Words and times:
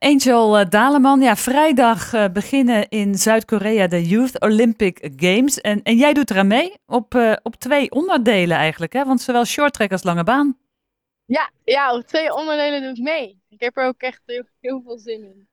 Angel 0.00 0.58
eh, 0.58 0.68
Daleman, 0.68 1.20
ja, 1.20 1.36
vrijdag 1.36 2.12
uh, 2.12 2.28
beginnen 2.32 2.88
in 2.88 3.14
Zuid-Korea 3.14 3.86
de 3.86 4.04
Youth 4.04 4.40
Olympic 4.40 5.10
Games. 5.16 5.60
En, 5.60 5.82
en 5.82 5.96
jij 5.96 6.12
doet 6.12 6.30
eraan 6.30 6.46
mee 6.46 6.78
op, 6.86 7.14
uh, 7.14 7.36
op 7.42 7.56
twee 7.56 7.90
onderdelen 7.90 8.56
eigenlijk, 8.56 8.92
hè? 8.92 9.04
Want 9.04 9.20
zowel 9.20 9.44
shorttrack 9.44 9.92
als 9.92 10.02
lange 10.02 10.24
baan. 10.24 10.58
Ja, 11.24 11.50
ja, 11.64 11.94
op 11.94 12.06
twee 12.06 12.34
onderdelen 12.34 12.80
doe 12.80 12.90
ik 12.90 12.98
mee. 12.98 13.42
Ik 13.48 13.60
heb 13.60 13.76
er 13.76 13.86
ook 13.86 14.00
echt 14.00 14.22
heel, 14.26 14.44
heel 14.60 14.82
veel 14.84 14.98
zin 14.98 15.24
in. 15.24 15.48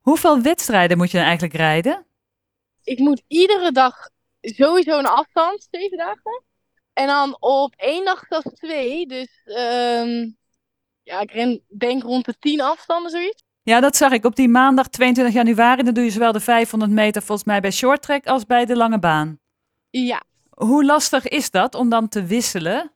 Hoeveel 0.00 0.40
wedstrijden 0.40 0.96
moet 0.96 1.10
je 1.10 1.16
dan 1.16 1.26
eigenlijk 1.26 1.56
rijden? 1.56 2.06
Ik 2.82 2.98
moet 2.98 3.22
iedere 3.26 3.72
dag 3.72 4.08
sowieso 4.40 4.98
een 4.98 5.06
afstand, 5.06 5.68
zeven 5.70 5.98
dagen. 5.98 6.42
En 6.92 7.06
dan 7.06 7.36
op 7.40 7.74
één 7.76 8.04
dag 8.04 8.24
zelfs 8.28 8.54
twee. 8.54 9.06
Dus 9.06 9.42
um, 9.44 10.36
ja, 11.02 11.20
ik 11.20 11.30
ren, 11.30 11.64
denk 11.78 12.02
rond 12.02 12.24
de 12.24 12.38
tien 12.38 12.60
afstanden, 12.60 13.10
zoiets. 13.10 13.42
Ja, 13.64 13.80
dat 13.80 13.96
zag 13.96 14.12
ik. 14.12 14.24
Op 14.24 14.36
die 14.36 14.48
maandag 14.48 14.88
22 14.88 15.34
januari, 15.34 15.82
dan 15.82 15.94
doe 15.94 16.04
je 16.04 16.10
zowel 16.10 16.32
de 16.32 16.40
500 16.40 16.90
meter 16.90 17.22
volgens 17.22 17.46
mij 17.46 17.60
bij 17.60 17.70
shorttrack 17.70 18.26
als 18.26 18.46
bij 18.46 18.64
de 18.64 18.76
lange 18.76 18.98
baan. 18.98 19.38
Ja. 19.90 20.22
Hoe 20.50 20.84
lastig 20.84 21.28
is 21.28 21.50
dat 21.50 21.74
om 21.74 21.88
dan 21.88 22.08
te 22.08 22.24
wisselen? 22.24 22.92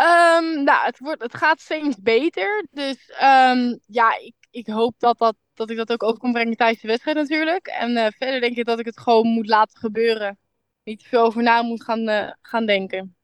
Um, 0.00 0.64
nou, 0.64 0.84
het, 0.84 0.98
wordt, 0.98 1.22
het 1.22 1.34
gaat 1.34 1.60
steeds 1.60 1.96
beter. 2.00 2.66
Dus 2.70 3.10
um, 3.22 3.78
ja, 3.86 4.18
ik, 4.18 4.34
ik 4.50 4.66
hoop 4.66 4.94
dat, 4.98 5.18
dat, 5.18 5.36
dat 5.54 5.70
ik 5.70 5.76
dat 5.76 5.92
ook 5.92 6.02
over 6.02 6.18
kan 6.18 6.32
brengen 6.32 6.56
tijdens 6.56 6.80
de 6.80 6.88
wedstrijd 6.88 7.16
natuurlijk. 7.16 7.66
En 7.66 7.90
uh, 7.90 8.06
verder 8.16 8.40
denk 8.40 8.56
ik 8.56 8.64
dat 8.64 8.78
ik 8.78 8.86
het 8.86 9.00
gewoon 9.00 9.26
moet 9.26 9.48
laten 9.48 9.78
gebeuren. 9.78 10.38
Niet 10.84 10.98
te 10.98 11.08
veel 11.08 11.22
over 11.22 11.42
na 11.42 11.62
moet 11.62 11.84
gaan, 11.84 12.08
uh, 12.08 12.30
gaan 12.42 12.66
denken. 12.66 13.16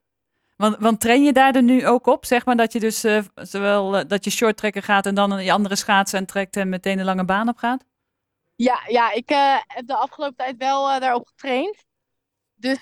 Want, 0.63 0.77
want 0.79 1.01
train 1.01 1.23
je 1.25 1.33
daar 1.33 1.55
er 1.55 1.63
nu 1.63 1.87
ook 1.87 2.07
op, 2.07 2.25
zeg 2.25 2.45
maar, 2.45 2.57
dat 2.57 2.73
je 2.73 2.81
dus 2.81 3.05
uh, 3.05 3.23
zowel 3.35 3.99
uh, 3.99 4.05
dat 4.07 4.25
je 4.25 4.31
short 4.31 4.57
trekken 4.57 4.83
gaat 4.83 5.07
en 5.07 5.15
dan 5.15 5.45
je 5.45 5.53
andere 5.53 5.77
schaatsen 5.77 6.19
en 6.19 6.27
trekt 6.27 6.57
en 6.57 6.69
meteen 6.69 6.99
een 6.99 7.05
lange 7.05 7.25
baan 7.25 7.49
op 7.49 7.57
gaat? 7.57 7.85
Ja, 8.57 8.81
ja 8.87 9.13
ik 9.13 9.31
uh, 9.31 9.57
heb 9.67 9.87
de 9.87 9.97
afgelopen 9.97 10.37
tijd 10.37 10.57
wel 10.57 11.01
daarop 11.01 11.27
getraind. 11.27 11.85
Dus 12.55 12.79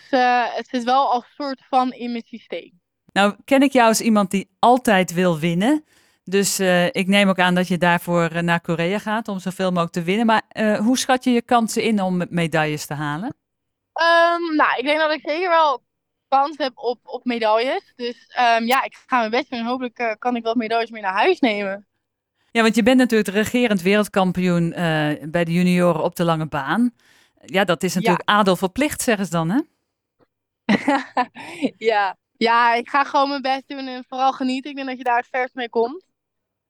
het 0.54 0.68
zit 0.68 0.84
wel 0.84 1.12
als 1.12 1.24
soort 1.34 1.62
van 1.68 1.92
in 1.92 2.10
mijn 2.10 2.22
systeem. 2.26 2.80
Nou, 3.12 3.36
ken 3.44 3.62
ik 3.62 3.72
jou 3.72 3.88
als 3.88 4.00
iemand 4.00 4.30
die 4.30 4.50
altijd 4.58 5.12
wil 5.12 5.38
winnen. 5.38 5.84
Dus 6.24 6.60
ik 6.90 7.06
neem 7.06 7.28
ook 7.28 7.38
aan 7.38 7.54
dat 7.54 7.68
je 7.68 7.78
daarvoor 7.78 8.44
naar 8.44 8.60
Korea 8.60 8.98
gaat 8.98 9.28
om 9.28 9.38
zoveel 9.38 9.70
mogelijk 9.70 9.92
te 9.92 10.02
winnen. 10.02 10.26
Maar 10.26 10.42
hoe 10.78 10.98
schat 10.98 11.24
je 11.24 11.30
je 11.30 11.42
kansen 11.42 11.82
in 11.82 12.02
om 12.02 12.26
medailles 12.28 12.86
te 12.86 12.94
halen? 12.94 13.28
Um, 13.28 14.56
nou, 14.56 14.78
ik 14.78 14.84
denk 14.84 14.98
dat 14.98 15.12
ik 15.12 15.20
zeker 15.24 15.48
wel 15.48 15.82
kans 16.30 16.56
heb 16.56 16.72
op, 16.74 16.98
op 17.02 17.24
medailles. 17.24 17.92
Dus 17.96 18.34
um, 18.56 18.66
ja, 18.66 18.82
ik 18.84 19.04
ga 19.06 19.18
mijn 19.18 19.30
best 19.30 19.50
doen 19.50 19.58
en 19.58 19.64
hopelijk 19.64 19.98
uh, 19.98 20.12
kan 20.18 20.36
ik 20.36 20.42
wat 20.42 20.56
medailles 20.56 20.90
mee 20.90 21.02
naar 21.02 21.12
huis 21.12 21.40
nemen. 21.40 21.86
Ja, 22.50 22.62
want 22.62 22.74
je 22.74 22.82
bent 22.82 22.98
natuurlijk 22.98 23.30
de 23.30 23.40
regerend 23.40 23.82
wereldkampioen 23.82 24.64
uh, 24.70 24.76
bij 25.22 25.44
de 25.44 25.52
junioren 25.52 26.02
op 26.02 26.16
de 26.16 26.24
lange 26.24 26.46
baan. 26.46 26.92
Ja, 27.44 27.64
dat 27.64 27.82
is 27.82 27.94
natuurlijk 27.94 28.28
ja. 28.28 28.34
adel 28.34 28.56
verplicht, 28.56 29.02
zeggen 29.02 29.24
ze 29.24 29.30
dan, 29.30 29.50
hè? 29.50 29.60
ja. 31.90 32.16
ja, 32.36 32.74
ik 32.74 32.88
ga 32.88 33.04
gewoon 33.04 33.28
mijn 33.28 33.42
best 33.42 33.68
doen 33.68 33.86
en 33.86 34.04
vooral 34.08 34.32
genieten. 34.32 34.70
Ik 34.70 34.76
denk 34.76 34.88
dat 34.88 34.98
je 34.98 35.04
daar 35.04 35.16
het 35.16 35.28
verst 35.30 35.54
mee 35.54 35.68
komt. 35.68 36.04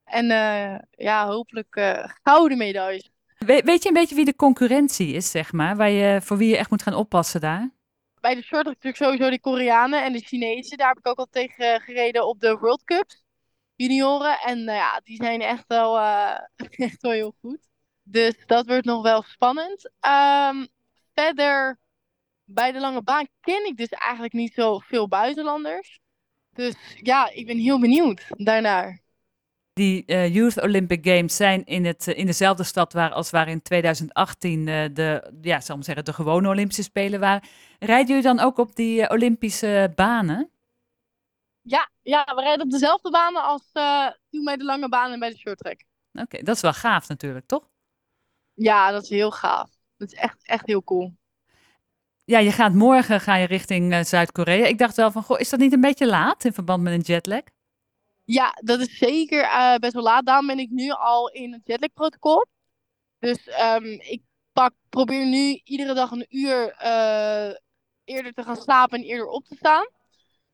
En 0.05 0.24
uh, 0.30 0.78
ja, 0.91 1.27
hopelijk 1.27 2.00
gouden 2.22 2.58
medailles. 2.58 3.11
We, 3.39 3.62
weet 3.64 3.83
je 3.83 3.89
een 3.89 3.95
beetje 3.95 4.14
wie 4.14 4.24
de 4.24 4.36
concurrentie 4.36 5.12
is, 5.12 5.30
zeg 5.30 5.52
maar? 5.52 5.77
Waar 5.77 5.91
je, 5.91 6.20
voor 6.22 6.36
wie 6.36 6.48
je 6.48 6.56
echt 6.56 6.70
moet 6.70 6.83
gaan 6.83 6.95
oppassen 6.95 7.41
daar? 7.41 7.70
Bij 8.20 8.34
de 8.34 8.42
short 8.42 8.64
natuurlijk 8.64 8.96
sowieso 8.96 9.30
de 9.30 9.40
Koreanen 9.40 10.04
en 10.04 10.12
de 10.12 10.20
Chinezen. 10.20 10.78
Daar 10.78 10.88
heb 10.88 10.98
ik 10.98 11.08
ook 11.08 11.18
al 11.18 11.28
tegen 11.30 11.80
gereden 11.80 12.27
op 12.27 12.40
de 12.40 12.56
World 12.56 12.84
Cups 12.84 13.24
junioren. 13.74 14.38
En 14.38 14.64
nou 14.64 14.78
ja, 14.78 15.00
die 15.04 15.16
zijn 15.16 15.40
echt 15.40 15.64
wel, 15.66 15.96
uh, 15.96 16.38
echt 16.86 17.02
wel 17.02 17.12
heel 17.12 17.34
goed. 17.40 17.68
Dus 18.02 18.46
dat 18.46 18.66
wordt 18.66 18.84
nog 18.84 19.02
wel 19.02 19.22
spannend. 19.22 19.90
Um, 20.06 20.68
verder, 21.14 21.78
bij 22.44 22.72
de 22.72 22.80
lange 22.80 23.02
baan 23.02 23.28
ken 23.40 23.66
ik 23.66 23.77
dus 23.77 23.88
eigenlijk 23.88 24.32
niet 24.32 24.55
zo 24.55 24.78
veel 24.78 25.08
buitenlanders. 25.08 26.00
Dus 26.50 26.74
ja, 26.96 27.30
ik 27.30 27.46
ben 27.46 27.58
heel 27.58 27.80
benieuwd 27.80 28.27
daarnaar. 28.28 29.00
Die 29.80 30.02
uh, 30.07 30.35
Youth 30.35 30.63
Olympic 30.63 31.07
Games 31.07 31.36
zijn 31.36 31.64
in, 31.64 31.85
het, 31.85 32.07
uh, 32.07 32.18
in 32.18 32.27
dezelfde 32.27 32.64
stad 32.64 32.92
waar 32.92 33.13
als 33.13 33.30
waar 33.30 33.48
in 33.48 33.63
2018 33.63 34.58
uh, 34.58 34.85
de, 34.92 35.33
ja, 35.41 35.61
zal 35.61 35.77
ik 35.77 35.85
zeggen, 35.85 36.05
de 36.05 36.13
gewone 36.13 36.48
Olympische 36.48 36.83
Spelen 36.83 37.20
waren. 37.20 37.48
Rijden 37.79 38.07
jullie 38.07 38.23
dan 38.23 38.40
ook 38.40 38.58
op 38.58 38.77
die 38.77 39.02
eh, 39.02 39.14
Olympische 39.14 39.92
banen? 39.95 40.51
Ja, 41.63 41.90
ja, 42.02 42.33
we 42.35 42.40
rijden 42.40 42.64
op 42.64 42.70
dezelfde 42.70 43.11
banen 43.11 43.42
als 43.45 43.70
toen 44.30 44.45
bij 44.45 44.57
de 44.57 44.64
lange 44.64 44.89
baan 44.89 45.13
en 45.13 45.19
bij 45.19 45.30
de 45.30 45.39
short 45.39 45.58
track. 45.58 45.85
Oké, 46.13 46.23
okay, 46.23 46.42
dat 46.42 46.57
is 46.57 46.63
wel 46.63 46.73
gaaf 46.73 47.08
natuurlijk, 47.08 47.46
toch? 47.46 47.69
Ja, 48.55 48.90
dat 48.90 49.02
is 49.02 49.08
heel 49.08 49.30
gaaf. 49.30 49.70
Dat 49.96 50.13
is 50.13 50.19
echt, 50.19 50.46
echt 50.46 50.67
heel 50.67 50.85
cool. 50.85 51.17
Ja, 52.24 52.39
je 52.39 52.52
gaat 52.52 52.73
morgen 52.73 53.20
ga 53.20 53.36
je 53.36 53.46
richting 53.46 54.07
Zuid-Korea. 54.07 54.67
Ik 54.67 54.79
dacht 54.79 54.96
wel 54.96 55.11
van, 55.11 55.23
goh, 55.23 55.40
is 55.40 55.48
dat 55.48 55.61
niet 55.61 55.73
een 55.73 55.80
beetje 55.80 56.07
laat 56.07 56.45
in 56.45 56.52
verband 56.52 56.83
met 56.83 56.92
een 56.92 57.14
jetlag? 57.14 57.42
Ja, 58.33 58.57
dat 58.61 58.80
is 58.80 58.98
zeker 58.98 59.42
uh, 59.42 59.74
best 59.74 59.92
wel 59.92 60.02
laat. 60.02 60.27
Daarom 60.27 60.46
ben 60.46 60.58
ik 60.58 60.70
nu 60.70 60.91
al 60.91 61.29
in 61.29 61.52
het 61.52 61.61
jetlag-protocol. 61.64 62.46
Dus 63.18 63.48
um, 63.77 63.85
ik 63.85 64.23
pak, 64.52 64.73
probeer 64.89 65.27
nu 65.27 65.61
iedere 65.64 65.95
dag 65.95 66.11
een 66.11 66.27
uur 66.29 66.77
uh, 66.83 67.55
eerder 68.05 68.33
te 68.33 68.42
gaan 68.42 68.57
slapen 68.57 68.98
en 68.98 69.05
eerder 69.05 69.27
op 69.27 69.45
te 69.45 69.55
staan. 69.55 69.89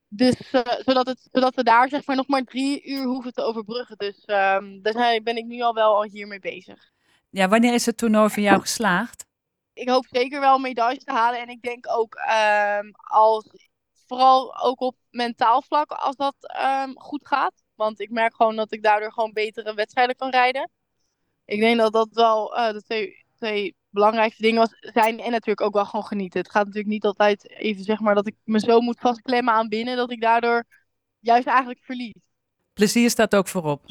Dus 0.08 0.52
uh, 0.52 0.62
zodat, 0.84 1.06
het, 1.06 1.28
zodat 1.32 1.54
we 1.54 1.62
daar 1.62 1.88
zeg 1.88 2.06
maar 2.06 2.16
nog 2.16 2.28
maar 2.28 2.42
drie 2.42 2.84
uur 2.84 3.04
hoeven 3.04 3.32
te 3.32 3.42
overbruggen. 3.42 3.96
Dus 3.96 4.22
um, 4.26 4.82
daar 4.82 5.22
ben 5.22 5.36
ik 5.36 5.44
nu 5.44 5.60
al 5.60 5.74
wel 5.74 5.94
al 5.94 6.04
hiermee 6.04 6.40
bezig. 6.40 6.90
Ja, 7.30 7.48
wanneer 7.48 7.74
is 7.74 7.86
het 7.86 7.96
toernooi 7.96 8.30
van 8.30 8.42
jou 8.42 8.60
geslaagd? 8.60 9.26
Ik 9.72 9.88
hoop 9.88 10.06
zeker 10.10 10.40
wel 10.40 10.58
medailles 10.58 11.04
te 11.04 11.12
halen. 11.12 11.40
En 11.40 11.48
ik 11.48 11.62
denk 11.62 11.86
ook 11.88 12.14
um, 12.80 12.90
als, 12.96 13.68
vooral 14.06 14.56
ook 14.62 14.80
op 14.80 14.96
mentaal 15.10 15.62
vlak 15.62 15.90
als 15.90 16.16
dat 16.16 16.34
goed 16.94 17.26
gaat. 17.26 17.64
Want 17.76 18.00
ik 18.00 18.10
merk 18.10 18.34
gewoon 18.34 18.56
dat 18.56 18.72
ik 18.72 18.82
daardoor 18.82 19.12
gewoon 19.12 19.32
betere 19.32 19.74
wedstrijden 19.74 20.16
kan 20.16 20.30
rijden. 20.30 20.70
Ik 21.44 21.60
denk 21.60 21.78
dat 21.78 21.92
dat 21.92 22.08
wel 22.12 22.58
uh, 22.58 22.70
de 22.72 22.82
twee, 22.82 23.24
twee 23.36 23.74
belangrijkste 23.90 24.42
dingen 24.42 24.60
was, 24.60 24.76
zijn. 24.80 25.20
En 25.20 25.30
natuurlijk 25.30 25.60
ook 25.60 25.74
wel 25.74 25.84
gewoon 25.84 26.06
genieten. 26.06 26.40
Het 26.40 26.50
gaat 26.50 26.64
natuurlijk 26.64 26.92
niet 26.92 27.04
altijd 27.04 27.50
even 27.50 27.84
zeg 27.84 28.00
maar 28.00 28.14
dat 28.14 28.26
ik 28.26 28.34
me 28.44 28.60
zo 28.60 28.80
moet 28.80 29.00
vastklemmen 29.00 29.54
aan 29.54 29.68
binnen. 29.68 29.96
Dat 29.96 30.10
ik 30.10 30.20
daardoor 30.20 30.64
juist 31.20 31.46
eigenlijk 31.46 31.80
verlies. 31.82 32.14
Plezier 32.72 33.10
staat 33.10 33.34
ook 33.34 33.48
voorop. 33.48 33.84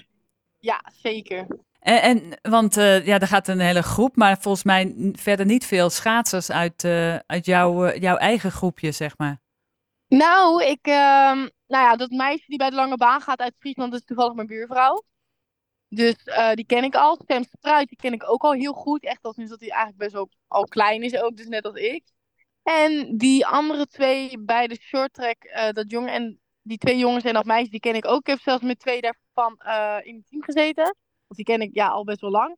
Ja, 0.60 0.84
zeker. 1.02 1.48
En, 1.80 2.02
en 2.02 2.40
want 2.52 2.78
uh, 2.78 3.06
ja, 3.06 3.20
er 3.20 3.28
gaat 3.28 3.48
een 3.48 3.60
hele 3.60 3.84
groep, 3.84 4.16
maar 4.16 4.38
volgens 4.40 4.64
mij 4.64 5.12
verder 5.14 5.46
niet 5.46 5.66
veel 5.66 5.90
schaatsers 5.90 6.52
uit, 6.52 6.84
uh, 6.84 7.16
uit 7.16 7.46
jouw, 7.46 7.98
jouw 7.98 8.16
eigen 8.16 8.52
groepje, 8.52 8.92
zeg 8.92 9.18
maar. 9.18 9.44
Nou, 10.18 10.64
ik, 10.64 10.88
uh, 10.88 10.94
nou 10.94 11.50
ja, 11.68 11.96
dat 11.96 12.10
meisje 12.10 12.46
die 12.48 12.58
bij 12.58 12.70
de 12.70 12.76
lange 12.76 12.98
baan 12.98 13.22
gaat 13.22 13.40
uit 13.40 13.56
Friesland 13.60 13.94
is 13.94 14.04
toevallig 14.04 14.34
mijn 14.34 14.48
buurvrouw. 14.48 15.04
Dus 15.88 16.16
uh, 16.26 16.54
die 16.54 16.66
ken 16.66 16.84
ik 16.84 16.96
al. 16.96 17.22
Sam 17.28 17.44
Spruit, 17.44 17.88
die 17.88 17.98
ken 17.98 18.14
ik 18.14 18.30
ook 18.30 18.44
al 18.44 18.52
heel 18.52 18.74
goed. 18.74 19.04
Echt 19.04 19.24
als 19.24 19.36
nu 19.36 19.48
dat 19.48 19.60
hij 19.60 19.70
eigenlijk 19.70 20.00
best 20.00 20.14
wel 20.14 20.30
al 20.48 20.64
klein 20.64 21.02
is, 21.04 21.18
ook 21.18 21.38
dus 21.38 21.48
net 21.48 21.66
als 21.66 21.76
ik. 21.76 22.04
En 22.64 23.18
die 23.18 23.46
andere 23.46 23.88
twee 23.88 24.40
bij 24.40 24.68
de 24.68 24.78
short 24.82 25.14
track, 25.14 25.44
uh, 25.44 25.70
dat 25.70 25.92
jongen 25.92 26.14
en 26.14 26.40
die 26.62 26.78
twee 26.78 26.98
jongens 26.98 27.24
en 27.24 27.34
dat 27.34 27.46
meisje, 27.46 27.70
die 27.70 27.80
ken 27.80 27.96
ik 27.96 28.08
ook. 28.08 28.20
Ik 28.20 28.28
heb 28.28 28.40
zelfs 28.40 28.64
met 28.64 28.80
twee 28.80 29.02
daarvan 29.02 29.62
uh, 29.66 29.98
in 30.04 30.16
het 30.16 30.28
team 30.28 30.44
gezeten. 30.44 30.84
Want 31.28 31.36
die 31.36 31.46
ken 31.46 31.62
ik 31.62 31.70
ja, 31.74 31.88
al 31.88 32.04
best 32.04 32.22
wel 32.22 32.32
lang. 32.32 32.58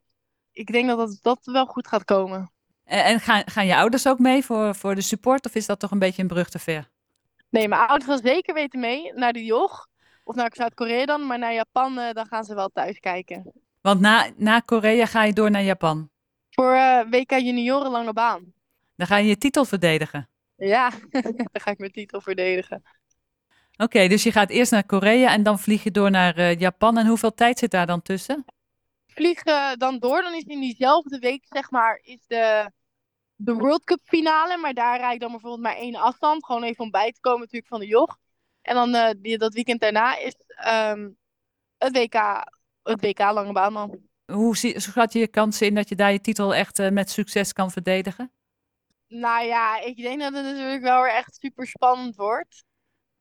Ik 0.52 0.72
denk 0.72 0.88
dat 0.88 0.98
dat, 0.98 1.18
dat 1.22 1.38
wel 1.44 1.66
goed 1.66 1.88
gaat 1.88 2.04
komen. 2.04 2.52
En, 2.84 3.04
en 3.04 3.20
gaan, 3.20 3.42
gaan 3.46 3.66
je 3.66 3.76
ouders 3.76 4.06
ook 4.06 4.18
mee 4.18 4.44
voor, 4.44 4.74
voor 4.74 4.94
de 4.94 5.00
support? 5.00 5.46
Of 5.46 5.54
is 5.54 5.66
dat 5.66 5.80
toch 5.80 5.90
een 5.90 5.98
beetje 5.98 6.22
een 6.22 6.28
brug 6.28 6.48
te 6.48 6.58
ver? 6.58 6.88
Nee, 7.50 7.68
mijn 7.68 7.80
ouders 7.80 8.04
gaan 8.04 8.32
zeker 8.32 8.54
weten 8.54 8.80
mee 8.80 9.12
naar 9.12 9.32
de 9.32 9.44
joch. 9.44 9.86
Of 10.24 10.34
naar 10.34 10.50
Zuid-Korea 10.54 11.04
dan, 11.04 11.26
maar 11.26 11.38
naar 11.38 11.54
Japan 11.54 11.98
uh, 11.98 12.12
dan 12.12 12.26
gaan 12.26 12.44
ze 12.44 12.54
wel 12.54 12.68
thuis 12.68 12.98
kijken. 12.98 13.52
Want 13.80 14.00
na, 14.00 14.30
na 14.36 14.60
Korea 14.60 15.06
ga 15.06 15.24
je 15.24 15.32
door 15.32 15.50
naar 15.50 15.62
Japan? 15.62 16.10
Voor 16.50 16.74
uh, 16.74 17.00
WK 17.10 17.30
Junioren 17.30 17.90
Lange 17.90 18.12
Baan. 18.12 18.52
Dan 18.96 19.06
ga 19.06 19.16
je 19.16 19.28
je 19.28 19.38
titel 19.38 19.64
verdedigen? 19.64 20.28
Ja, 20.56 20.90
dan 21.10 21.48
ga 21.52 21.70
ik 21.70 21.78
mijn 21.78 21.92
titel 21.92 22.20
verdedigen. 22.20 22.82
Oké, 23.72 23.82
okay, 23.82 24.08
dus 24.08 24.22
je 24.22 24.32
gaat 24.32 24.50
eerst 24.50 24.72
naar 24.72 24.86
Korea 24.86 25.32
en 25.32 25.42
dan 25.42 25.58
vlieg 25.58 25.82
je 25.82 25.90
door 25.90 26.10
naar 26.10 26.38
uh, 26.38 26.58
Japan. 26.58 26.98
En 26.98 27.06
hoeveel 27.06 27.34
tijd 27.34 27.58
zit 27.58 27.70
daar 27.70 27.86
dan 27.86 28.02
tussen? 28.02 28.44
Vlieg 29.06 29.42
dan 29.76 29.98
door, 29.98 30.22
dan 30.22 30.34
is 30.34 30.42
in 30.42 30.60
diezelfde 30.60 31.18
week, 31.18 31.44
zeg 31.48 31.70
maar, 31.70 32.00
is 32.02 32.26
de 32.26 32.70
de 33.40 33.54
World 33.54 33.84
Cup 33.84 34.00
finale. 34.04 34.56
Maar 34.56 34.74
daar 34.74 34.98
rijd 34.98 35.14
ik 35.14 35.20
dan 35.20 35.30
bijvoorbeeld 35.30 35.62
maar 35.62 35.76
één 35.76 35.94
afstand. 35.94 36.44
Gewoon 36.44 36.62
even 36.62 36.84
om 36.84 36.90
bij 36.90 37.12
te 37.12 37.20
komen 37.20 37.40
natuurlijk 37.40 37.68
van 37.68 37.80
de 37.80 37.86
joch. 37.86 38.18
En 38.62 38.74
dan 38.74 38.94
uh, 38.94 39.10
die, 39.18 39.38
dat 39.38 39.54
weekend 39.54 39.80
daarna 39.80 40.16
is 40.16 40.34
um, 40.72 41.16
het 41.78 41.96
WK, 41.96 42.44
het 42.82 43.00
WK 43.00 43.18
lange 43.18 43.52
baan 43.52 43.74
dan. 43.74 43.98
Hoe 44.32 44.56
schat 44.56 45.12
je 45.12 45.18
je 45.18 45.28
kansen 45.28 45.66
in 45.66 45.74
dat 45.74 45.88
je 45.88 45.94
daar 45.94 46.12
je 46.12 46.20
titel 46.20 46.54
echt 46.54 46.78
uh, 46.78 46.90
met 46.90 47.10
succes 47.10 47.52
kan 47.52 47.70
verdedigen? 47.70 48.32
Nou 49.06 49.44
ja, 49.44 49.80
ik 49.80 49.96
denk 49.96 50.20
dat 50.20 50.32
het 50.32 50.44
natuurlijk 50.44 50.82
wel 50.82 51.02
weer 51.02 51.12
echt 51.12 51.36
super 51.40 51.66
spannend 51.66 52.16
wordt. 52.16 52.64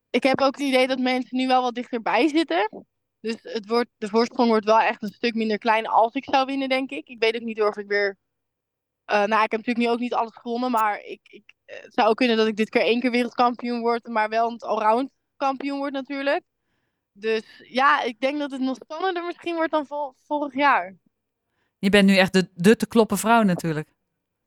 Ik 0.09 0.23
heb 0.23 0.41
ook 0.41 0.57
het 0.57 0.65
idee 0.65 0.87
dat 0.87 0.99
mensen 0.99 1.37
nu 1.37 1.47
wel 1.47 1.61
wat 1.61 1.75
dichterbij 1.75 2.27
zitten. 2.27 2.85
Dus 3.19 3.35
het 3.41 3.67
wordt, 3.67 3.89
de 3.97 4.07
voorsprong 4.07 4.49
wordt 4.49 4.65
wel 4.65 4.79
echt 4.79 5.03
een 5.03 5.13
stuk 5.13 5.33
minder 5.33 5.57
klein 5.57 5.87
als 5.87 6.13
ik 6.13 6.23
zou 6.23 6.45
winnen, 6.45 6.69
denk 6.69 6.89
ik. 6.89 7.07
Ik 7.07 7.19
weet 7.19 7.35
ook 7.35 7.41
niet 7.41 7.61
of 7.61 7.77
ik 7.77 7.87
weer... 7.87 8.17
Uh, 9.11 9.23
nou, 9.23 9.43
ik 9.43 9.51
heb 9.51 9.65
natuurlijk 9.65 9.77
nu 9.77 9.89
ook 9.89 9.99
niet 9.99 10.13
alles 10.13 10.35
gewonnen, 10.35 10.71
maar 10.71 10.99
ik, 10.99 11.19
ik, 11.23 11.53
het 11.65 11.93
zou 11.93 12.09
ook 12.09 12.15
kunnen 12.15 12.37
dat 12.37 12.47
ik 12.47 12.55
dit 12.55 12.69
keer 12.69 12.81
één 12.81 12.99
keer 12.99 13.11
wereldkampioen 13.11 13.79
word, 13.79 14.07
maar 14.07 14.29
wel 14.29 14.49
een 14.49 14.59
allround 14.59 15.09
kampioen 15.37 15.77
word 15.77 15.93
natuurlijk. 15.93 16.43
Dus 17.11 17.43
ja, 17.69 18.01
ik 18.01 18.19
denk 18.19 18.39
dat 18.39 18.51
het 18.51 18.61
nog 18.61 18.75
spannender 18.75 19.23
misschien 19.23 19.55
wordt 19.55 19.71
dan 19.71 19.85
vol, 19.85 20.13
vorig 20.25 20.53
jaar. 20.53 20.95
Je 21.79 21.89
bent 21.89 22.07
nu 22.07 22.17
echt 22.17 22.33
de, 22.33 22.49
de 22.53 22.75
te 22.75 22.87
kloppen 22.87 23.17
vrouw 23.17 23.41
natuurlijk. 23.41 23.89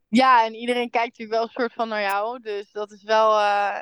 Ja, 0.08 0.44
en 0.44 0.54
iedereen 0.54 0.90
kijkt 0.90 1.18
natuurlijk 1.18 1.38
wel 1.38 1.42
een 1.42 1.62
soort 1.62 1.72
van 1.72 1.88
naar 1.88 2.00
jou. 2.00 2.40
Dus 2.40 2.72
dat 2.72 2.90
is 2.90 3.02
wel 3.02 3.38
uh, 3.38 3.76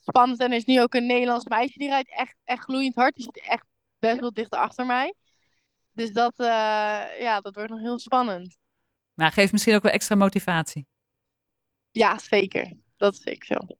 spannend. 0.00 0.40
En 0.40 0.50
er 0.50 0.56
is 0.56 0.64
nu 0.64 0.82
ook 0.82 0.94
een 0.94 1.06
Nederlands 1.06 1.44
meisje 1.44 1.78
die 1.78 1.88
rijdt 1.88 2.10
echt, 2.10 2.36
echt 2.44 2.62
gloeiend 2.62 2.94
hard. 2.94 3.14
Die 3.14 3.24
zit 3.24 3.40
echt 3.40 3.64
best 3.98 4.20
wel 4.20 4.32
dicht 4.32 4.50
achter 4.50 4.86
mij. 4.86 5.14
Dus 5.92 6.12
dat, 6.12 6.32
uh, 6.36 6.46
ja, 7.20 7.40
dat 7.40 7.54
wordt 7.54 7.70
nog 7.70 7.80
heel 7.80 7.98
spannend. 7.98 8.56
Maar 9.16 9.32
geeft 9.32 9.52
misschien 9.52 9.74
ook 9.74 9.82
wel 9.82 9.92
extra 9.92 10.14
motivatie. 10.14 10.86
Ja, 11.90 12.18
zeker. 12.18 12.72
Dat 12.96 13.16
zeker 13.16 13.46
zo. 13.46 13.76